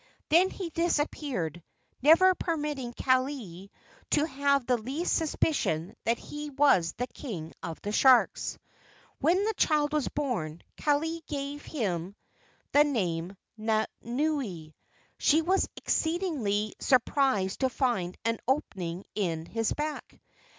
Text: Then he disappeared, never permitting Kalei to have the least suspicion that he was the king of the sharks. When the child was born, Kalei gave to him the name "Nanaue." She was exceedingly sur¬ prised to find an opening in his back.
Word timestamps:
Then 0.29 0.49
he 0.49 0.71
disappeared, 0.71 1.61
never 2.01 2.33
permitting 2.33 2.91
Kalei 2.91 3.69
to 4.09 4.25
have 4.25 4.65
the 4.65 4.79
least 4.79 5.13
suspicion 5.13 5.93
that 6.05 6.17
he 6.17 6.49
was 6.49 6.93
the 6.93 7.05
king 7.05 7.53
of 7.61 7.79
the 7.83 7.91
sharks. 7.91 8.57
When 9.19 9.37
the 9.45 9.53
child 9.57 9.93
was 9.93 10.07
born, 10.09 10.63
Kalei 10.75 11.23
gave 11.27 11.63
to 11.65 11.69
him 11.69 12.15
the 12.71 12.83
name 12.83 13.37
"Nanaue." 13.59 14.73
She 15.19 15.41
was 15.43 15.69
exceedingly 15.75 16.73
sur¬ 16.79 17.05
prised 17.05 17.59
to 17.59 17.69
find 17.69 18.17
an 18.25 18.39
opening 18.47 19.05
in 19.13 19.45
his 19.45 19.71
back. 19.71 20.19